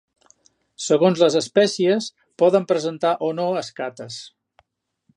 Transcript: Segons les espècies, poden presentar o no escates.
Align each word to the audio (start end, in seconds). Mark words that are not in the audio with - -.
Segons 0.85 1.21
les 1.25 1.37
espècies, 1.41 2.09
poden 2.45 2.67
presentar 2.73 3.15
o 3.29 3.33
no 3.41 3.49
escates. 3.65 4.21